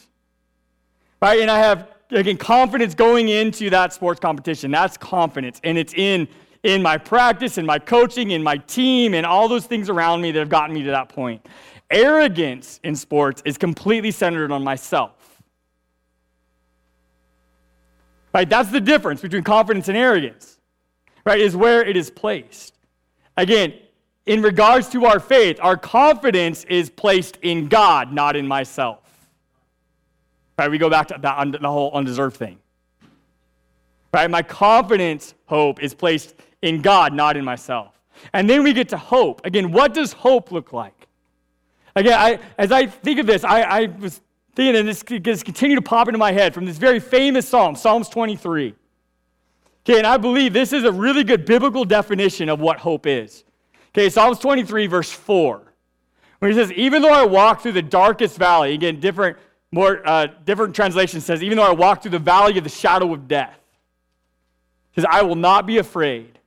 [1.21, 1.39] Right?
[1.39, 4.71] And I have again, confidence going into that sports competition.
[4.71, 5.59] That's confidence.
[5.63, 6.27] And it's in,
[6.63, 10.31] in my practice, in my coaching, in my team, and all those things around me
[10.31, 11.45] that have gotten me to that point.
[11.91, 15.11] Arrogance in sports is completely centered on myself.
[18.33, 18.49] Right?
[18.49, 20.57] That's the difference between confidence and arrogance.
[21.25, 21.39] Right?
[21.39, 22.75] Is where it is placed.
[23.37, 23.73] Again,
[24.25, 28.99] in regards to our faith, our confidence is placed in God, not in myself.
[30.57, 30.71] Right?
[30.71, 32.57] We go back to that, the whole undeserved thing.
[34.13, 34.29] Right?
[34.29, 37.99] My confidence, hope, is placed in God, not in myself.
[38.33, 39.45] And then we get to hope.
[39.45, 41.00] Again, what does hope look like?
[41.95, 44.21] Again, I, as I think of this, I, I was
[44.55, 47.75] thinking, and this just continue to pop into my head from this very famous psalm,
[47.75, 48.75] Psalms 23.
[49.83, 53.43] Okay, and I believe this is a really good biblical definition of what hope is.
[53.89, 55.61] Okay, Psalms 23, verse 4,
[56.39, 59.37] where he says, Even though I walk through the darkest valley, again, different
[59.71, 63.13] more uh, different translation says, even though I walk through the valley of the shadow
[63.13, 63.57] of death,
[64.95, 66.39] says, I will not be afraid,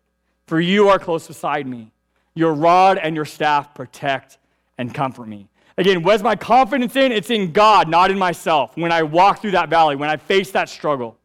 [0.47, 1.91] for you are close beside me.
[2.35, 4.39] Your rod and your staff protect
[4.79, 5.49] and comfort me.
[5.77, 7.11] Again, what's my confidence in?
[7.11, 8.77] It's in God, not in myself.
[8.77, 11.17] When I walk through that valley, when I face that struggle.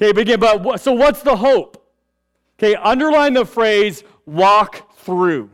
[0.00, 1.78] Okay, but again, but so what's the hope?
[2.58, 5.50] Okay, underline the phrase walk through.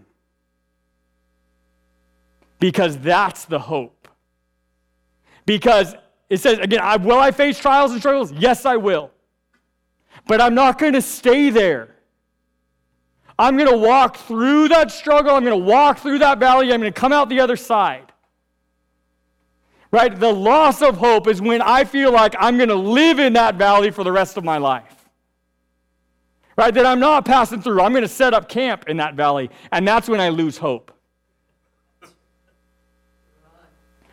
[2.59, 4.09] Because that's the hope.
[5.45, 5.95] Because
[6.29, 8.33] it says, again, I, will I face trials and struggles?
[8.33, 9.11] Yes, I will.
[10.27, 11.95] But I'm not going to stay there.
[13.39, 15.35] I'm going to walk through that struggle.
[15.35, 16.73] I'm going to walk through that valley.
[16.73, 18.13] I'm going to come out the other side.
[19.91, 20.19] Right?
[20.19, 23.55] The loss of hope is when I feel like I'm going to live in that
[23.55, 25.09] valley for the rest of my life.
[26.57, 26.75] Right?
[26.75, 27.81] That I'm not passing through.
[27.81, 29.51] I'm going to set up camp in that valley.
[29.71, 30.93] And that's when I lose hope.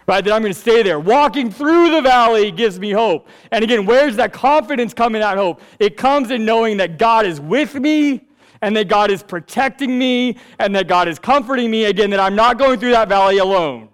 [0.08, 0.24] Right?
[0.24, 1.00] That I'm going to stay there.
[1.00, 3.28] Walking through the valley gives me hope.
[3.52, 5.62] And again, where's that confidence come in that hope?
[5.80, 8.28] It comes in knowing that God is with me
[8.66, 11.86] and that God is protecting me and that God is comforting me.
[11.86, 13.90] Again, that I'm not going through that valley alone.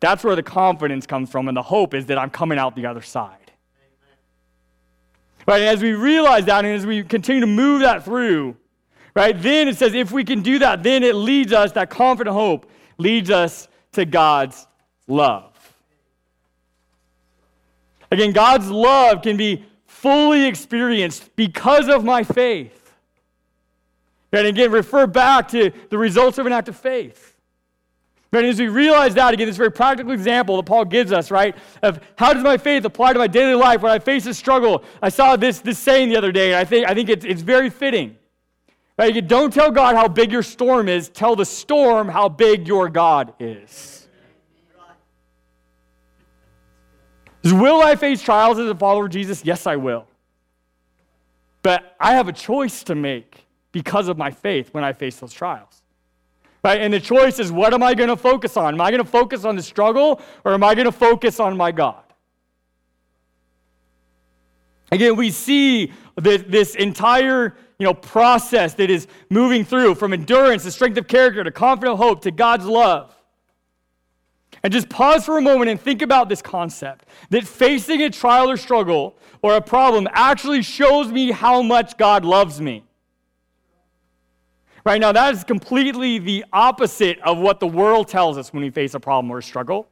[0.00, 2.86] That's where the confidence comes from, and the hope is that I'm coming out the
[2.86, 3.52] other side.
[5.46, 5.60] Right?
[5.60, 8.56] And as we realize that, and as we continue to move that through,
[9.14, 12.34] right, then it says if we can do that, then it leads us, that confident
[12.34, 14.66] hope leads us to God's
[15.06, 15.52] love.
[18.10, 22.85] Again, God's love can be fully experienced because of my faith.
[24.32, 27.36] And again, refer back to the results of an act of faith.
[28.32, 31.56] And as we realize that, again, this very practical example that Paul gives us, right,
[31.82, 34.84] of how does my faith apply to my daily life when I face a struggle?
[35.00, 37.40] I saw this, this saying the other day, and I think, I think it's, it's
[37.40, 38.16] very fitting.
[38.98, 39.26] Right?
[39.26, 43.32] Don't tell God how big your storm is, tell the storm how big your God
[43.38, 44.08] is.
[47.44, 49.44] Will I face trials as a follower of Jesus?
[49.44, 50.06] Yes, I will.
[51.62, 53.45] But I have a choice to make
[53.76, 55.82] because of my faith when I face those trials.
[56.64, 56.80] Right?
[56.80, 58.72] And the choice is what am I going to focus on?
[58.72, 61.58] Am I going to focus on the struggle or am I going to focus on
[61.58, 62.02] my God?
[64.90, 70.62] Again, we see this, this entire you know, process that is moving through from endurance
[70.62, 73.14] to strength of character to confident hope to God's love.
[74.62, 78.48] And just pause for a moment and think about this concept that facing a trial
[78.48, 82.85] or struggle or a problem actually shows me how much God loves me.
[84.86, 88.70] Right now, that is completely the opposite of what the world tells us when we
[88.70, 89.88] face a problem or a struggle.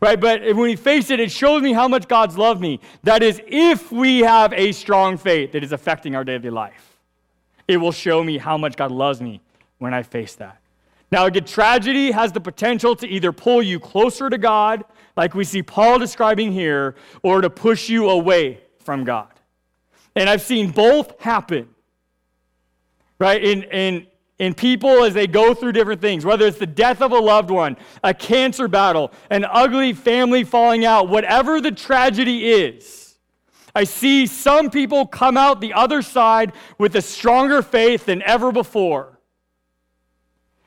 [0.00, 0.20] Right?
[0.20, 2.78] But when we face it, it shows me how much God's loved me.
[3.02, 6.96] That is, if we have a strong faith that is affecting our daily life,
[7.66, 9.40] it will show me how much God loves me
[9.78, 10.60] when I face that.
[11.10, 14.84] Now, again, tragedy has the potential to either pull you closer to God,
[15.16, 19.32] like we see Paul describing here, or to push you away from God.
[20.14, 21.70] And I've seen both happen
[23.18, 23.42] right?
[23.42, 24.06] In, in,
[24.38, 27.50] in people as they go through different things, whether it's the death of a loved
[27.50, 33.16] one, a cancer battle, an ugly family falling out, whatever the tragedy is.
[33.74, 38.52] I see some people come out the other side with a stronger faith than ever
[38.52, 39.18] before.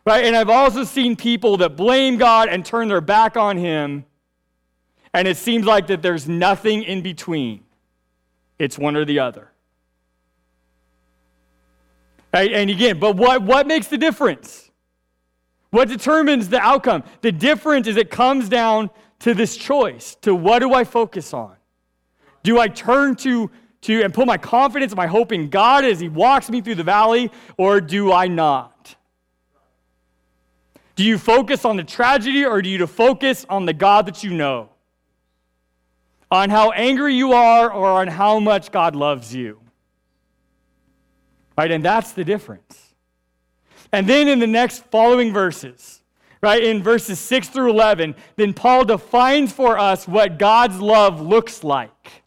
[0.06, 0.26] Right?
[0.26, 4.06] And I've also seen people that blame God and turn their back on him
[5.14, 7.64] and it seems like that there's nothing in between.
[8.58, 9.49] It's one or the other.
[12.32, 14.70] And again, but what, what makes the difference?
[15.72, 17.04] What determines the outcome?
[17.22, 18.90] The difference is it comes down
[19.20, 21.56] to this choice to what do I focus on?
[22.44, 26.10] Do I turn to, to and put my confidence, my hope in God as He
[26.10, 28.96] walks me through the valley, or do I not?
[30.96, 34.34] Do you focus on the tragedy or do you focus on the God that you
[34.34, 34.70] know?
[36.30, 39.62] On how angry you are or on how much God loves you?
[41.60, 41.72] Right?
[41.72, 42.94] And that's the difference.
[43.92, 46.02] And then in the next following verses,
[46.40, 51.66] right, in verses 6 through 11, then Paul defines for us what God's love looks
[51.66, 52.24] like.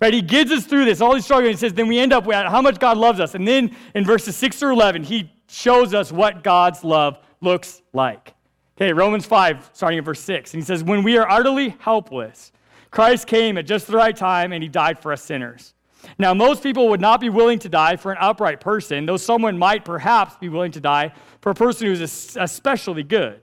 [0.00, 0.14] Right?
[0.14, 1.54] He gives us through this, all these struggles.
[1.54, 3.34] He says, then we end up with how much God loves us.
[3.34, 8.32] And then in verses 6 through 11, he shows us what God's love looks like.
[8.76, 10.54] Okay, Romans 5, starting at verse 6.
[10.54, 12.52] And he says, When we are utterly helpless,
[12.92, 15.74] Christ came at just the right time and he died for us sinners.
[16.18, 19.58] Now, most people would not be willing to die for an upright person, though someone
[19.58, 23.40] might perhaps be willing to die for a person who's especially good.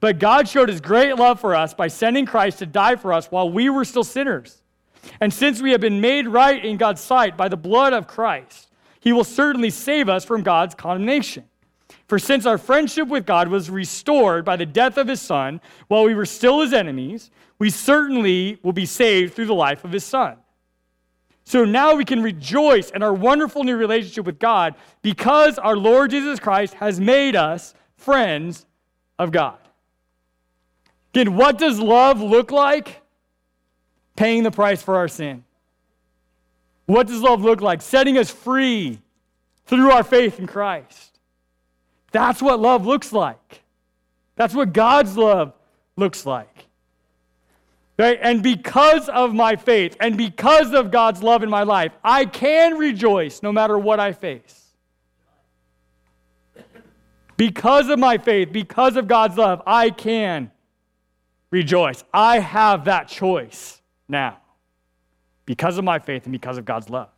[0.00, 3.26] But God showed his great love for us by sending Christ to die for us
[3.26, 4.62] while we were still sinners.
[5.20, 8.70] And since we have been made right in God's sight by the blood of Christ,
[9.00, 11.44] he will certainly save us from God's condemnation.
[12.08, 16.04] For since our friendship with God was restored by the death of his Son while
[16.04, 20.04] we were still his enemies, we certainly will be saved through the life of his
[20.04, 20.36] Son.
[21.44, 26.10] So now we can rejoice in our wonderful new relationship with God because our Lord
[26.10, 28.64] Jesus Christ has made us friends
[29.18, 29.58] of God.
[31.12, 33.02] Again, what does love look like?
[34.16, 35.44] Paying the price for our sin.
[36.86, 37.82] What does love look like?
[37.82, 39.00] Setting us free
[39.66, 41.18] through our faith in Christ.
[42.10, 43.62] That's what love looks like.
[44.36, 45.52] That's what God's love
[45.96, 46.66] looks like.
[47.96, 48.18] Right?
[48.20, 52.76] And because of my faith and because of God's love in my life, I can
[52.76, 54.64] rejoice no matter what I face.
[57.36, 60.50] Because of my faith, because of God's love, I can
[61.50, 62.02] rejoice.
[62.12, 64.38] I have that choice now
[65.46, 67.08] because of my faith and because of God's love.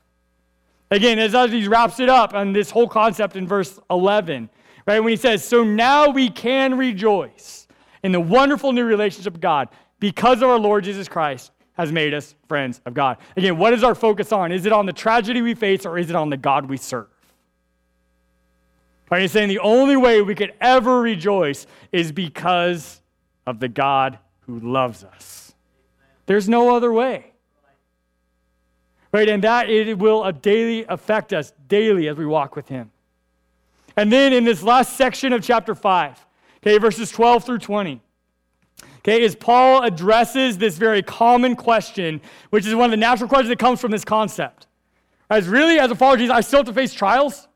[0.91, 4.49] Again, as he wraps it up on this whole concept in verse 11,
[4.87, 7.67] right, when he says, So now we can rejoice
[8.03, 9.69] in the wonderful new relationship of God
[9.99, 13.19] because of our Lord Jesus Christ has made us friends of God.
[13.37, 14.51] Again, what is our focus on?
[14.51, 17.09] Is it on the tragedy we face or is it on the God we serve?
[19.11, 23.01] Right, he's saying the only way we could ever rejoice is because
[23.47, 25.55] of the God who loves us.
[26.27, 27.33] There's no other way.
[29.13, 32.91] Right, and that it will daily affect us daily as we walk with him.
[33.97, 36.27] And then in this last section of chapter 5,
[36.59, 38.03] okay, verses 12 through 20,
[39.07, 43.51] okay, as Paul addresses this very common question, which is one of the natural questions
[43.51, 44.67] that comes from this concept.
[45.31, 47.47] As really, as a follower of Jesus, I still have to face trials.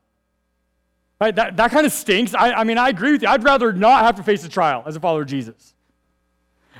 [1.19, 1.35] Right?
[1.35, 2.33] That, that kind of stinks.
[2.33, 3.27] I, I mean, I agree with you.
[3.27, 5.75] I'd rather not have to face a trial as a follower of Jesus.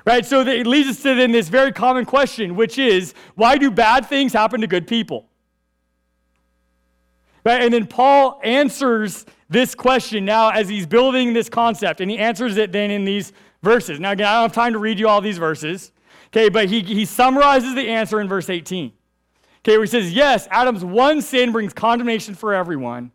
[0.05, 0.25] Right?
[0.25, 4.07] So it leads us to then this very common question, which is why do bad
[4.07, 5.27] things happen to good people?
[7.45, 7.61] Right?
[7.61, 12.57] And then Paul answers this question now as he's building this concept, and he answers
[12.57, 13.33] it then in these
[13.63, 13.99] verses.
[13.99, 15.91] Now, again, I don't have time to read you all these verses,
[16.27, 18.91] okay, but he, he summarizes the answer in verse 18.
[19.59, 23.11] Okay, where he says, Yes, Adam's one sin brings condemnation for everyone,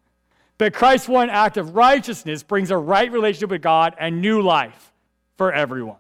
[0.59, 4.92] but Christ's one act of righteousness brings a right relationship with God and new life
[5.36, 5.97] for everyone.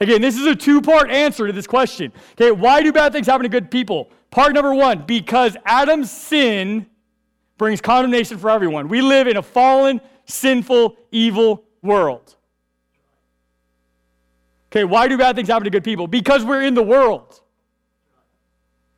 [0.00, 2.12] Again, this is a two part answer to this question.
[2.32, 4.10] Okay, why do bad things happen to good people?
[4.30, 6.86] Part number one, because Adam's sin
[7.58, 8.88] brings condemnation for everyone.
[8.88, 12.34] We live in a fallen, sinful, evil world.
[14.72, 16.06] Okay, why do bad things happen to good people?
[16.06, 17.42] Because we're in the world.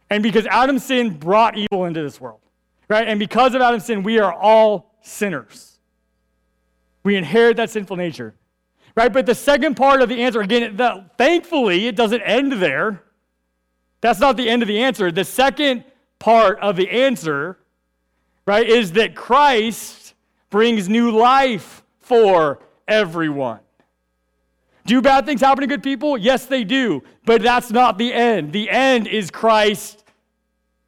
[0.09, 2.39] And because Adam's sin brought evil into this world.
[2.87, 3.09] Right?
[3.09, 5.81] And because of Adam's sin, we are all sinners.
[7.03, 8.37] We inherit that sinful nature.
[8.95, 9.13] Right?
[9.13, 13.03] But the second part of the answer, again, the, thankfully, it doesn't end there.
[14.01, 15.11] That's not the end of the answer.
[15.11, 15.83] The second
[16.21, 17.59] part of the answer,
[18.47, 20.15] right, is that Christ
[20.51, 23.59] brings new life for everyone.
[24.87, 26.19] Do bad things happen to good people?
[26.19, 27.03] Yes, they do.
[27.25, 28.53] But that's not the end.
[28.53, 30.05] The end is Christ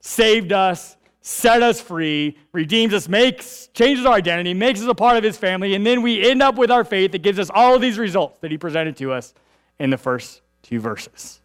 [0.00, 5.16] saved us, set us free, redeems us, makes changes our identity, makes us a part
[5.16, 7.74] of his family, and then we end up with our faith that gives us all
[7.74, 9.34] of these results that he presented to us
[9.78, 11.40] in the first two verses.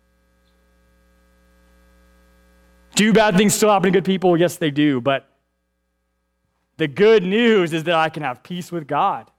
[2.95, 4.38] Do bad things still happen to good people?
[4.38, 5.02] Yes, they do.
[5.02, 5.28] But
[6.78, 9.32] the good news is that I can have peace with God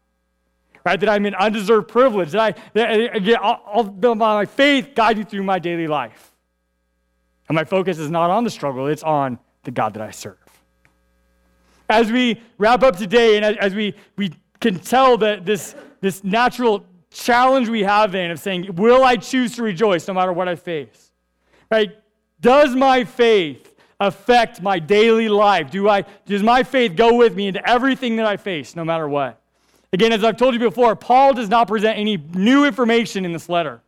[0.85, 0.99] right?
[0.99, 2.33] That I'm in undeserved privilege.
[2.33, 6.33] That I, that, again, I'll, I'll my faith guide you through my daily life.
[7.49, 10.39] And my focus is not on the struggle, it's on the God that I serve.
[11.89, 16.25] As we wrap up today, and as, as we, we can tell that this, this
[16.25, 20.49] natural challenge we have then of saying, Will I choose to rejoice no matter what
[20.49, 21.13] I face?
[21.71, 21.91] Right?
[22.41, 25.71] Does my faith affect my daily life?
[25.71, 29.09] Do I, does my faith go with me into everything that I face, no matter
[29.09, 29.42] what?
[29.93, 33.49] Again, as I've told you before, Paul does not present any new information in this
[33.49, 33.83] letter.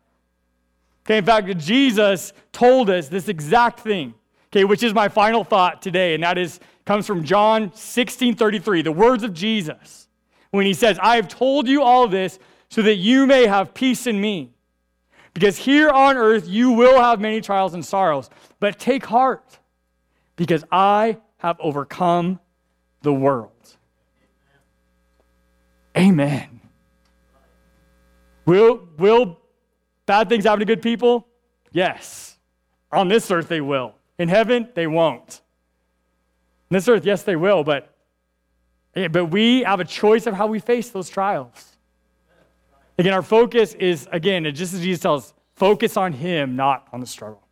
[1.07, 4.15] Okay, in fact, Jesus told us this exact thing,
[4.53, 8.83] okay, which is my final thought today, and that is comes from John 16 33,
[8.83, 10.09] the words of Jesus,
[10.51, 12.39] when he says, I have told you all this
[12.69, 14.51] so that you may have peace in me.
[15.33, 18.31] Because here on earth you will have many trials and sorrows,
[18.61, 19.59] but take heart,
[20.37, 22.41] because I have overcome
[23.03, 23.54] the world.
[25.97, 26.61] Amen.
[28.47, 29.39] Will, will
[30.07, 31.27] bad things happen to good people?
[31.73, 32.37] Yes.
[32.93, 33.95] On this earth, they will.
[34.19, 35.41] In heaven, they won't.
[36.71, 37.95] On this earth, yes, they will, but,
[39.11, 41.77] but we have a choice of how we face those trials.
[42.99, 47.01] Again, our focus is, again, just as Jesus tells us, focus on Him, not on
[47.01, 47.43] the struggle.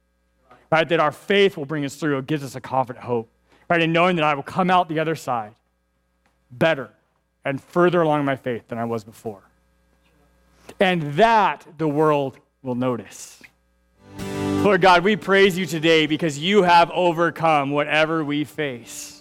[0.71, 0.89] Right?
[0.89, 2.19] That our faith will bring us through.
[2.19, 3.29] It gives us a confident hope.
[3.69, 3.83] Right?
[3.83, 5.55] And knowing that I will come out the other side
[6.51, 6.91] better
[7.45, 9.43] and further along my faith than I was before.
[10.79, 13.43] And that the world will notice.
[14.19, 19.21] Lord God, we praise you today because you have overcome whatever we face.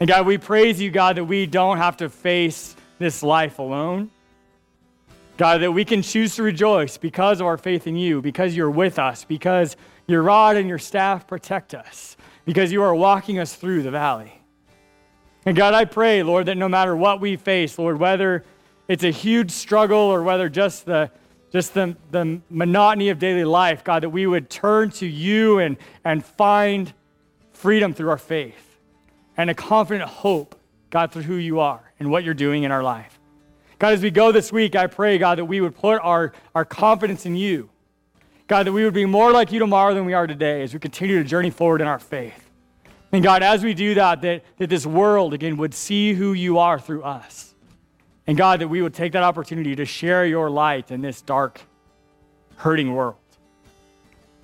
[0.00, 4.10] And God, we praise you, God, that we don't have to face this life alone.
[5.36, 8.70] God, that we can choose to rejoice because of our faith in you, because you're
[8.70, 9.76] with us, because
[10.06, 14.37] your rod and your staff protect us, because you are walking us through the valley.
[15.48, 18.44] And God, I pray, Lord, that no matter what we face, Lord, whether
[18.86, 21.10] it's a huge struggle or whether just the
[21.50, 25.78] just the, the monotony of daily life, God, that we would turn to you and,
[26.04, 26.92] and find
[27.54, 28.78] freedom through our faith
[29.38, 30.54] and a confident hope,
[30.90, 33.18] God, through who you are and what you're doing in our life.
[33.78, 36.66] God, as we go this week, I pray, God, that we would put our, our
[36.66, 37.70] confidence in you.
[38.48, 40.78] God, that we would be more like you tomorrow than we are today as we
[40.78, 42.47] continue to journey forward in our faith.
[43.12, 46.58] And God, as we do that, that, that this world, again, would see who you
[46.58, 47.54] are through us.
[48.26, 51.62] And God, that we would take that opportunity to share your light in this dark,
[52.56, 53.16] hurting world.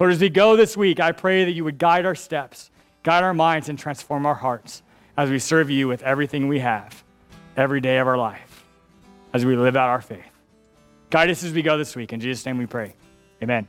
[0.00, 2.70] Lord, as we go this week, I pray that you would guide our steps,
[3.02, 4.82] guide our minds, and transform our hearts
[5.16, 7.04] as we serve you with everything we have
[7.56, 8.64] every day of our life,
[9.32, 10.24] as we live out our faith.
[11.10, 12.12] Guide us as we go this week.
[12.12, 12.94] In Jesus' name we pray.
[13.42, 13.68] Amen.